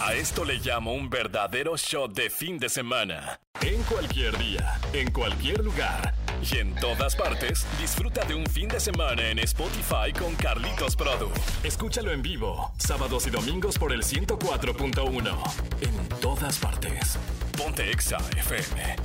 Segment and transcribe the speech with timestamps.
[0.00, 3.40] A esto le llamo un verdadero shot de fin de semana.
[3.60, 8.80] En cualquier día, en cualquier lugar y en todas partes, disfruta de un fin de
[8.80, 11.30] semana en Spotify con Carlitos Produ.
[11.62, 15.38] Escúchalo en vivo, sábados y domingos por el 104.1.
[15.80, 17.18] En todas partes.
[17.56, 18.96] Ponte Exa FM.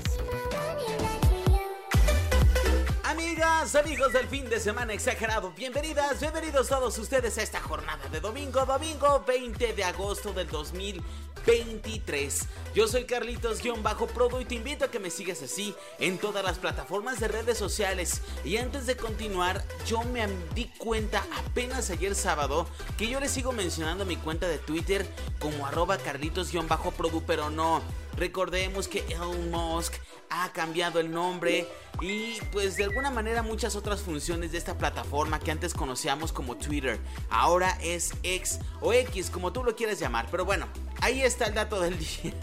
[3.20, 8.22] Amigas, amigos del fin de semana exagerado, bienvenidas, bienvenidos todos ustedes a esta jornada de
[8.22, 12.48] domingo, domingo 20 de agosto del 2023.
[12.74, 17.20] Yo soy Carlitos-Prodo y te invito a que me sigas así en todas las plataformas
[17.20, 18.22] de redes sociales.
[18.46, 23.52] Y antes de continuar, yo me di cuenta apenas ayer sábado que yo le sigo
[23.52, 25.06] mencionando mi cuenta de Twitter
[25.40, 27.82] como arroba Carlitos-Produ, pero no.
[28.20, 29.94] Recordemos que Elon Musk
[30.30, 31.66] ha cambiado el nombre
[32.02, 36.58] y pues de alguna manera muchas otras funciones de esta plataforma que antes conocíamos como
[36.58, 40.68] Twitter, ahora es X o X como tú lo quieras llamar, pero bueno,
[41.00, 42.34] ahí está el dato del día.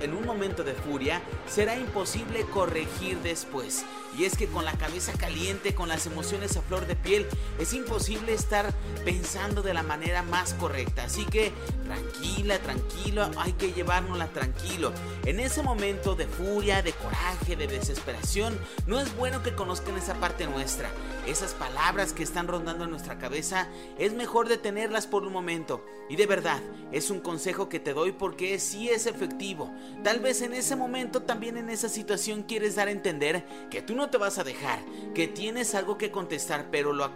[0.00, 3.84] en un momento de furia será imposible corregir después.
[4.16, 7.26] Y es que con la cabeza caliente, con las emociones a flor de piel,
[7.58, 8.72] es imposible estar
[9.04, 11.04] pensando de la manera más correcta.
[11.04, 11.52] Así que
[11.84, 14.92] tranquila, tranquilo, hay que llevárnosla tranquilo.
[15.24, 20.14] En ese momento de furia, de coraje, de desesperación, no es bueno que conozcan esa
[20.14, 20.90] parte nuestra.
[21.26, 25.84] Esas palabras que están rondando en nuestra cabeza, es mejor detenerlas por un momento.
[26.08, 29.74] Y de verdad, es un consejo que te doy porque sí es efectivo.
[30.04, 33.94] Tal vez en ese momento, también en esa situación, quieres dar a entender que tú
[33.96, 34.80] no te vas a dejar,
[35.14, 37.08] que tienes algo que contestar, pero lo,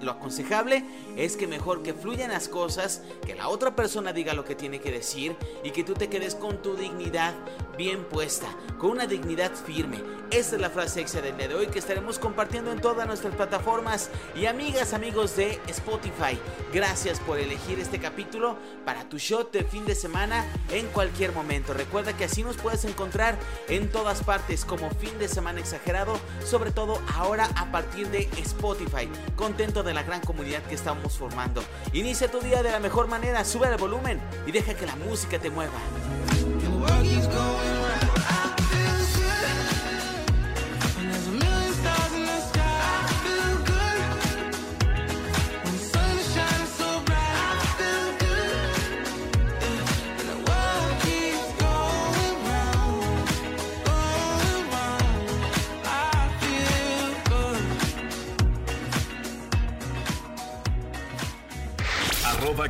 [0.00, 0.84] lo aconsejable
[1.16, 4.80] es que mejor que fluyan las cosas, que la otra persona diga lo que tiene
[4.80, 7.34] que decir y que tú te quedes con tu dignidad
[7.76, 8.48] bien puesta,
[8.78, 10.02] con una dignidad firme.
[10.30, 13.34] Esta es la frase exa del día de hoy que estaremos compartiendo en todas nuestras
[13.34, 16.38] plataformas y amigas, amigos de Spotify.
[16.72, 21.74] Gracias por elegir este capítulo para tu shot de fin de semana en cualquier momento.
[21.74, 23.38] Recuerda que así nos puedes encontrar
[23.68, 29.08] en todas partes como fin de semana exagerado sobre todo ahora a partir de Spotify.
[29.36, 31.62] Contento de la gran comunidad que estamos formando.
[31.92, 35.38] Inicia tu día de la mejor manera, sube el volumen y deja que la música
[35.38, 35.72] te mueva.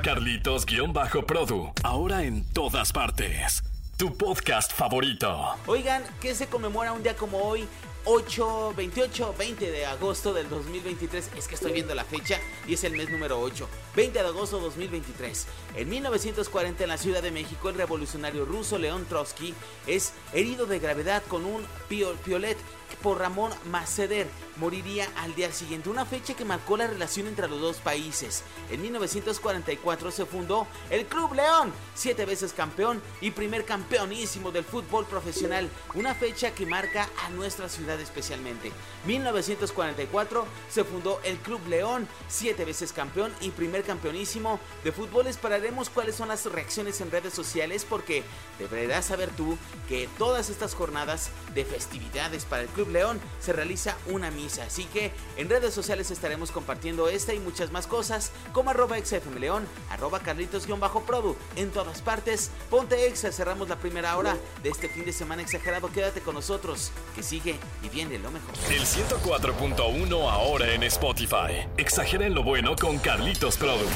[0.01, 1.73] Carlitos-Produ.
[1.83, 3.63] Ahora en todas partes.
[3.97, 5.55] Tu podcast favorito.
[5.67, 7.69] Oigan, ¿qué se conmemora un día como hoy?
[8.05, 11.31] 8, 28, 20 de agosto del 2023.
[11.37, 13.69] Es que estoy viendo la fecha y es el mes número 8.
[13.95, 15.47] 20 de agosto 2023.
[15.77, 19.55] En 1940 en la Ciudad de México, el revolucionario ruso León Trotsky
[19.87, 22.59] es herido de gravedad con un piolet
[23.03, 24.29] por Ramón Maceder.
[24.57, 28.43] Moriría al día siguiente, una fecha que marcó la relación entre los dos países.
[28.71, 35.07] En 1944 se fundó el Club León, siete veces campeón y primer campeonísimo del fútbol
[35.07, 38.73] profesional, una fecha que marca a nuestra ciudad especialmente.
[39.07, 45.27] 1944 se fundó el Club León, siete veces campeón y primer campeonísimo de fútbol.
[45.27, 48.23] Esperaremos cuáles son las reacciones en redes sociales porque
[48.59, 49.57] deberás saber tú
[49.89, 54.65] que todas estas jornadas de festividades para el Club León se realiza una misa.
[54.65, 59.67] Así que en redes sociales estaremos compartiendo esta y muchas más cosas como arroba xfmleón,
[59.91, 62.51] arroba carlitos-produ en todas partes.
[62.71, 65.91] Ponte exa, cerramos la primera hora de este fin de semana exagerado.
[65.91, 68.55] Quédate con nosotros, que sigue y viene lo mejor.
[68.71, 71.67] El 104.1 ahora en Spotify.
[71.77, 73.87] Exageren lo bueno con Carlitos Produ.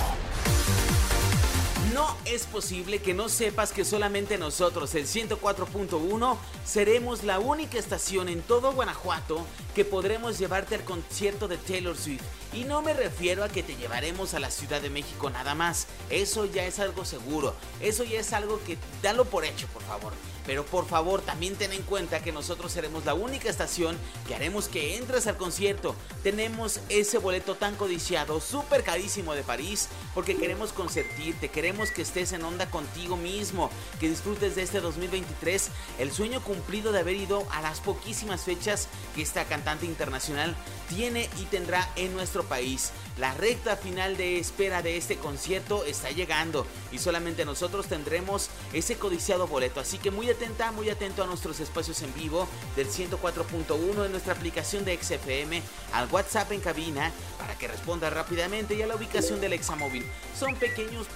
[1.94, 8.28] No es posible que no sepas que solamente nosotros, el 104.1, seremos la única estación
[8.28, 12.22] en todo Guanajuato que podremos llevarte al concierto de Taylor Swift.
[12.56, 15.86] Y no me refiero a que te llevaremos a la Ciudad de México nada más.
[16.08, 17.54] Eso ya es algo seguro.
[17.80, 20.14] Eso ya es algo que dalo por hecho, por favor.
[20.46, 24.68] Pero por favor, también ten en cuenta que nosotros seremos la única estación que haremos
[24.68, 25.96] que entres al concierto.
[26.22, 32.32] Tenemos ese boleto tan codiciado, súper carísimo de París, porque queremos consentirte, queremos que estés
[32.32, 35.68] en onda contigo mismo, que disfrutes de este 2023,
[35.98, 40.56] el sueño cumplido de haber ido a las poquísimas fechas que esta cantante internacional
[40.88, 42.92] tiene y tendrá en nuestro país.
[43.18, 48.96] La recta final de espera de este concierto está llegando y solamente nosotros tendremos ese
[48.96, 54.04] codiciado boleto, así que muy atenta, muy atento a nuestros espacios en vivo del 104.1
[54.04, 55.62] en nuestra aplicación de XFM,
[55.92, 60.04] al WhatsApp en cabina para que responda rápidamente y a la ubicación del examóvil.
[60.38, 61.06] Son pequeños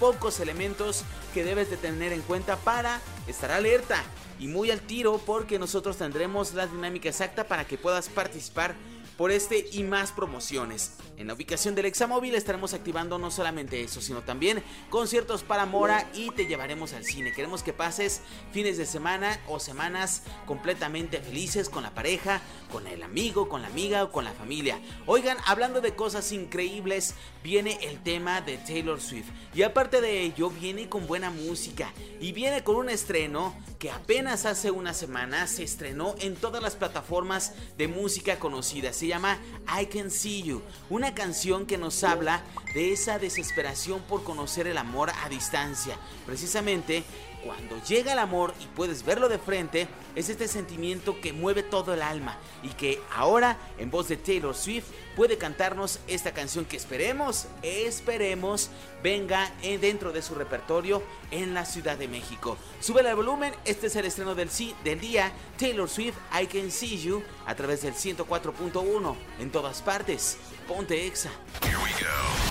[0.00, 4.02] pocos elementos que debes de tener en cuenta para estar alerta
[4.38, 8.74] y muy al tiro porque nosotros tendremos la dinámica exacta para que puedas participar
[9.16, 10.92] por este y más promociones.
[11.16, 16.08] En la ubicación del Examóvil estaremos activando no solamente eso, sino también conciertos para Mora
[16.14, 17.32] y te llevaremos al cine.
[17.32, 18.20] Queremos que pases
[18.52, 22.40] fines de semana o semanas completamente felices con la pareja,
[22.72, 24.80] con el amigo, con la amiga o con la familia.
[25.06, 29.28] Oigan, hablando de cosas increíbles, viene el tema de Taylor Swift.
[29.54, 34.46] Y aparte de ello, viene con buena música y viene con un estreno que apenas
[34.46, 39.03] hace una semana se estrenó en todas las plataformas de música conocidas.
[39.04, 39.36] Se llama
[39.78, 42.42] I Can See You, una canción que nos habla
[42.72, 45.98] de esa desesperación por conocer el amor a distancia.
[46.24, 47.04] Precisamente
[47.44, 49.86] cuando llega el amor y puedes verlo de frente,
[50.16, 54.54] es este sentimiento que mueve todo el alma y que ahora, en voz de Taylor
[54.54, 58.70] Swift, puede cantarnos esta canción que esperemos, esperemos,
[59.02, 62.56] venga dentro de su repertorio en la Ciudad de México.
[62.80, 64.48] Sube el volumen, este es el estreno del,
[64.82, 70.38] del día, Taylor Swift, I Can See You, a través del 104.1, en todas partes.
[70.66, 71.30] Ponte Exa.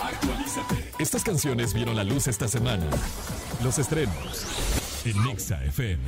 [0.04, 0.92] Actualízate.
[1.00, 2.86] Estas canciones vieron la luz esta semana.
[3.64, 6.00] Los estrenos en Nexa FM.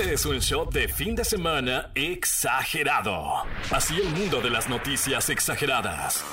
[0.00, 3.42] Este es un show de fin de semana exagerado.
[3.70, 6.24] Así el mundo de las noticias exageradas.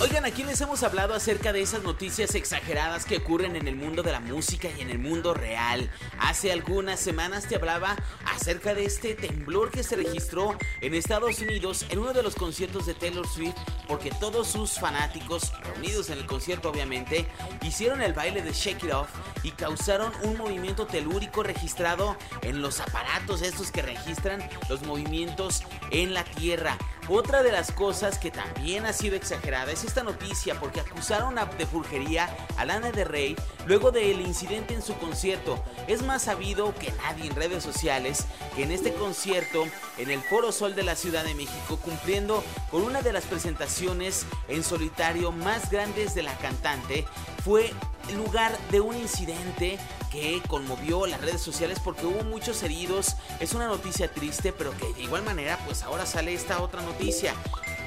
[0.00, 4.02] Oigan, aquí les hemos hablado acerca de esas noticias exageradas que ocurren en el mundo
[4.02, 5.90] de la música y en el mundo real.
[6.18, 11.84] Hace algunas semanas te hablaba acerca de este temblor que se registró en Estados Unidos
[11.90, 16.24] en uno de los conciertos de Taylor Swift porque todos sus fanáticos, reunidos en el
[16.24, 17.26] concierto obviamente,
[17.60, 19.10] hicieron el baile de Shake It Off
[19.42, 26.14] y causaron un movimiento telúrico registrado en los aparatos estos que registran los movimientos en
[26.14, 26.78] la Tierra.
[27.12, 31.66] Otra de las cosas que también ha sido exagerada es esta noticia porque acusaron de
[31.66, 33.34] forjería a Lana de Rey
[33.66, 35.60] luego del incidente en su concierto.
[35.88, 39.64] Es más sabido que nadie en redes sociales que en este concierto
[39.98, 44.24] en el Foro Sol de la Ciudad de México cumpliendo con una de las presentaciones
[44.46, 47.06] en solitario más grandes de la cantante
[47.42, 47.72] fue
[48.14, 53.16] lugar de un incidente que conmovió las redes sociales porque hubo muchos heridos.
[53.38, 57.34] Es una noticia triste, pero que de igual manera, pues ahora sale esta otra noticia.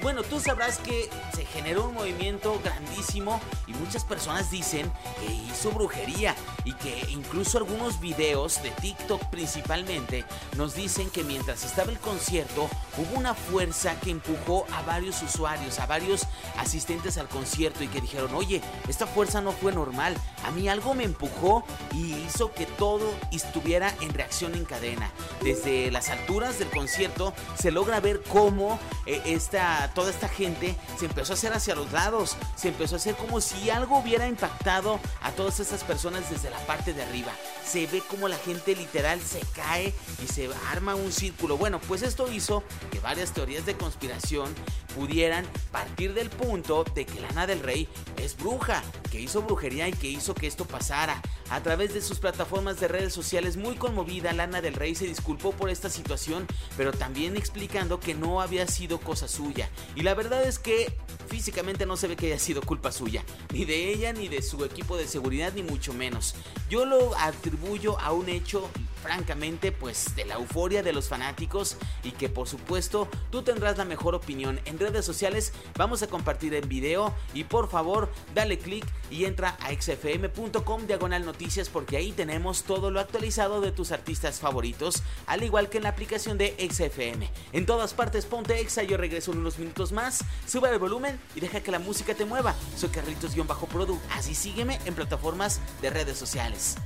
[0.02, 5.72] Bueno, tú sabrás que se generó un movimiento grandísimo y muchas personas dicen que hizo
[5.72, 6.36] brujería.
[6.66, 10.26] Y que incluso algunos videos de TikTok principalmente
[10.58, 15.80] nos dicen que mientras estaba el concierto hubo una fuerza que empujó a varios usuarios,
[15.80, 16.24] a varios
[16.58, 20.16] asistentes al concierto y que dijeron, oye, esta fuerza no fue normal,
[20.46, 25.12] a mí algo me empujó y hizo que todo estuviera en reacción en cadena.
[25.42, 31.06] Desde las alturas del concierto se logra ver cómo eh, esta, toda esta gente se
[31.06, 35.00] empezó a hacer hacia los lados, se empezó a hacer como si algo hubiera impactado
[35.22, 37.32] a todas esas personas desde la parte de arriba.
[37.66, 39.94] Se ve como la gente literal se cae
[40.24, 41.58] y se arma un círculo.
[41.58, 44.54] Bueno, pues esto hizo que varias teorías de conspiración
[44.96, 49.94] pudieran partir del punto de que Lana del Rey es bruja, que hizo brujería y
[49.94, 51.22] que hizo que esto pasara.
[51.50, 55.52] A través de sus plataformas de redes sociales muy conmovida, Lana del Rey se disculpó
[55.52, 56.48] por esta situación,
[56.78, 59.70] pero también explicando que no había sido cosa suya.
[59.96, 60.96] Y la verdad es que
[61.28, 64.64] físicamente no se ve que haya sido culpa suya, ni de ella, ni de su
[64.64, 66.36] equipo de seguridad, ni mucho menos.
[66.70, 68.70] Yo lo atribuyo a un hecho
[69.04, 73.86] francamente pues de la euforia de los fanáticos y que por supuesto tú tendrás la
[73.86, 74.60] mejor opinión.
[74.66, 79.58] En redes sociales vamos a compartir el video y por favor dale click y entra
[79.60, 85.44] a xfm.com diagonal noticias porque ahí tenemos todo lo actualizado de tus artistas favoritos al
[85.44, 89.40] igual que en la aplicación de XFM en todas partes ponte exa yo regreso en
[89.40, 90.24] unos minutos más.
[90.48, 92.56] Sube el volumen y deja que la música te mueva.
[92.78, 96.78] Soy Carlitos-Produ así sígueme en plataformas de redes sociales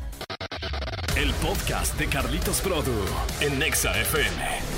[1.18, 2.94] el podcast de Carlitos Produ
[3.42, 4.77] en Nexa FM.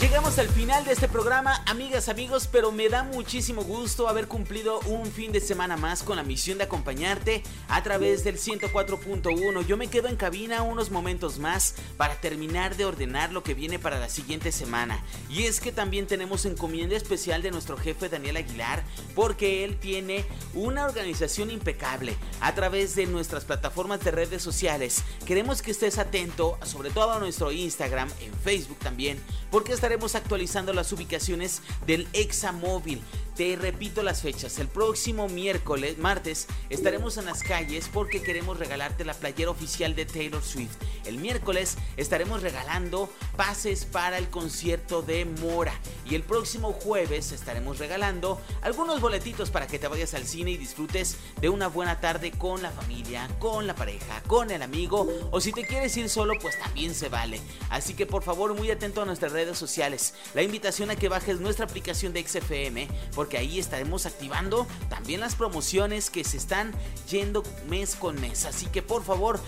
[0.00, 4.78] Llegamos al final de este programa, amigas, amigos, pero me da muchísimo gusto haber cumplido
[4.86, 9.66] un fin de semana más con la misión de acompañarte a través del 104.1.
[9.66, 13.80] Yo me quedo en cabina unos momentos más para terminar de ordenar lo que viene
[13.80, 15.02] para la siguiente semana.
[15.28, 18.84] Y es que también tenemos encomienda especial de nuestro jefe Daniel Aguilar,
[19.16, 20.24] porque él tiene
[20.54, 25.02] una organización impecable a través de nuestras plataformas de redes sociales.
[25.26, 30.14] Queremos que estés atento, sobre todo a nuestro Instagram, en Facebook también, porque está estaremos
[30.16, 33.00] actualizando las ubicaciones del Examóvil.
[33.38, 34.58] Te repito las fechas.
[34.58, 40.06] El próximo miércoles, martes, estaremos en las calles porque queremos regalarte la playera oficial de
[40.06, 40.74] Taylor Swift.
[41.04, 45.72] El miércoles estaremos regalando pases para el concierto de Mora.
[46.04, 50.56] Y el próximo jueves estaremos regalando algunos boletitos para que te vayas al cine y
[50.56, 55.06] disfrutes de una buena tarde con la familia, con la pareja, con el amigo.
[55.30, 57.40] O si te quieres ir solo, pues también se vale.
[57.70, 60.14] Así que por favor, muy atento a nuestras redes sociales.
[60.34, 65.34] La invitación a que bajes nuestra aplicación de XFM porque ahí estaremos activando también las
[65.34, 66.72] promociones que se están
[67.10, 68.46] yendo mes con mes.
[68.46, 69.38] Así que por favor,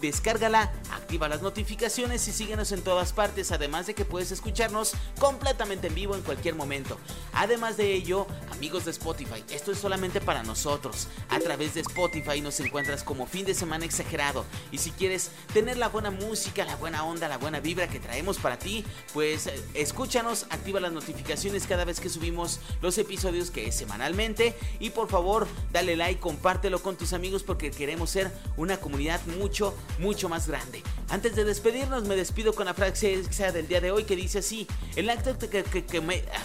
[0.00, 5.86] descárgala, activa las notificaciones y síguenos en todas partes, además de que puedes escucharnos completamente
[5.86, 6.98] en vivo en cualquier momento.
[7.32, 11.08] Además de ello, amigos de Spotify, esto es solamente para nosotros.
[11.28, 14.44] A través de Spotify nos encuentras como fin de semana exagerado.
[14.70, 18.38] Y si quieres tener la buena música, la buena onda, la buena vibra que traemos
[18.38, 23.21] para ti, pues eh, escúchanos, activa las notificaciones cada vez que subimos los episodios
[23.52, 24.54] que es semanalmente.
[24.80, 29.74] Y por favor, dale like, compártelo con tus amigos porque queremos ser una comunidad mucho,
[29.98, 30.82] mucho más grande.
[31.12, 34.66] Antes de despedirnos, me despido con la frase del día de hoy que dice así:
[34.96, 35.98] El acto que, que,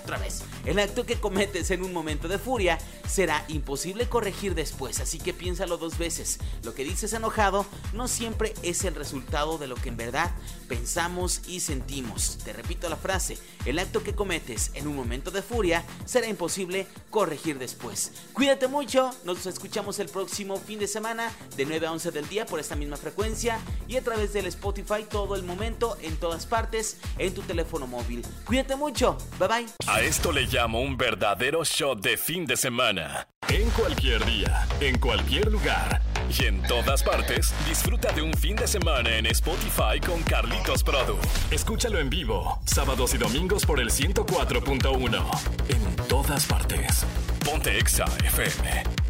[0.03, 4.99] otra vez, el acto que cometes en un momento de furia será imposible corregir después.
[4.99, 6.39] Así que piénsalo dos veces.
[6.63, 10.31] Lo que dices enojado no siempre es el resultado de lo que en verdad
[10.67, 12.37] pensamos y sentimos.
[12.43, 16.87] Te repito la frase: El acto que cometes en un momento de furia será imposible
[17.09, 18.11] corregir después.
[18.33, 22.45] Cuídate mucho, nos escuchamos el próximo fin de semana de 9 a 11 del día
[22.45, 26.97] por esta misma frecuencia y a través del Spotify todo el momento, en todas partes,
[27.19, 28.25] en tu teléfono móvil.
[28.43, 29.65] Cuídate mucho, bye bye.
[29.85, 33.27] A esto le llamo un verdadero shot de fin de semana.
[33.49, 36.01] En cualquier día, en cualquier lugar
[36.37, 41.17] y en todas partes, disfruta de un fin de semana en Spotify con Carlitos Produ.
[41.51, 45.23] Escúchalo en vivo, sábados y domingos por el 104.1.
[45.69, 47.05] En todas partes.
[47.45, 49.06] Ponte Exa FM.